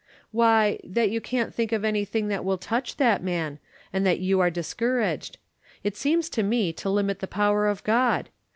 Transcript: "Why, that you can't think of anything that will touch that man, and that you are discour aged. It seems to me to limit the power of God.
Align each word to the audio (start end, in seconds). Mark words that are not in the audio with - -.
"Why, 0.31 0.79
that 0.83 1.11
you 1.11 1.21
can't 1.21 1.53
think 1.53 1.71
of 1.71 1.85
anything 1.85 2.27
that 2.29 2.43
will 2.43 2.57
touch 2.57 2.97
that 2.97 3.21
man, 3.21 3.59
and 3.93 4.03
that 4.03 4.17
you 4.19 4.39
are 4.39 4.49
discour 4.49 4.99
aged. 5.05 5.37
It 5.83 5.95
seems 5.95 6.27
to 6.31 6.41
me 6.41 6.73
to 6.73 6.89
limit 6.89 7.19
the 7.19 7.27
power 7.27 7.67
of 7.67 7.83
God. 7.83 8.29